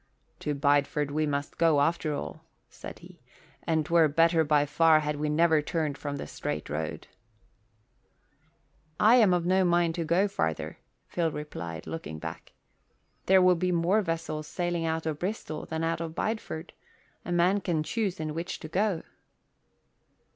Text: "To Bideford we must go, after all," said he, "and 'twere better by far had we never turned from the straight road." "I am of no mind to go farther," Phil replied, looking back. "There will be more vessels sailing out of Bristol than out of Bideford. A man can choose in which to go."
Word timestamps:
"To 0.39 0.55
Bideford 0.55 1.11
we 1.11 1.27
must 1.27 1.59
go, 1.59 1.79
after 1.79 2.11
all," 2.15 2.43
said 2.71 2.97
he, 2.97 3.21
"and 3.61 3.85
'twere 3.85 4.07
better 4.07 4.43
by 4.43 4.65
far 4.65 5.01
had 5.01 5.17
we 5.17 5.29
never 5.29 5.61
turned 5.61 5.95
from 5.95 6.15
the 6.15 6.25
straight 6.25 6.71
road." 6.71 7.05
"I 8.99 9.17
am 9.17 9.31
of 9.31 9.45
no 9.45 9.63
mind 9.63 9.93
to 9.93 10.03
go 10.03 10.27
farther," 10.27 10.79
Phil 11.05 11.31
replied, 11.31 11.85
looking 11.85 12.17
back. 12.17 12.53
"There 13.27 13.43
will 13.43 13.53
be 13.53 13.71
more 13.71 14.01
vessels 14.01 14.47
sailing 14.47 14.87
out 14.87 15.05
of 15.05 15.19
Bristol 15.19 15.67
than 15.67 15.83
out 15.83 16.01
of 16.01 16.15
Bideford. 16.15 16.73
A 17.23 17.31
man 17.31 17.61
can 17.61 17.83
choose 17.83 18.19
in 18.19 18.33
which 18.33 18.57
to 18.61 18.67
go." 18.67 19.03